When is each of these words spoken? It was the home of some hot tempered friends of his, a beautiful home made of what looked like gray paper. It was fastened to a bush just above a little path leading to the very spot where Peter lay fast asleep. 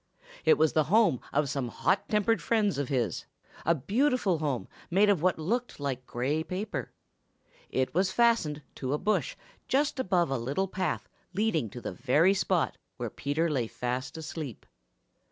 It 0.45 0.57
was 0.57 0.73
the 0.73 0.85
home 0.85 1.21
of 1.31 1.47
some 1.47 1.67
hot 1.67 2.09
tempered 2.09 2.41
friends 2.41 2.79
of 2.79 2.89
his, 2.89 3.27
a 3.67 3.75
beautiful 3.75 4.39
home 4.39 4.67
made 4.89 5.11
of 5.11 5.21
what 5.21 5.37
looked 5.37 5.79
like 5.79 6.07
gray 6.07 6.43
paper. 6.43 6.91
It 7.69 7.93
was 7.93 8.11
fastened 8.11 8.63
to 8.77 8.93
a 8.93 8.97
bush 8.97 9.35
just 9.67 9.99
above 9.99 10.31
a 10.31 10.39
little 10.39 10.67
path 10.67 11.07
leading 11.35 11.69
to 11.69 11.81
the 11.81 11.93
very 11.93 12.33
spot 12.33 12.79
where 12.97 13.11
Peter 13.11 13.47
lay 13.47 13.67
fast 13.67 14.17
asleep. 14.17 14.65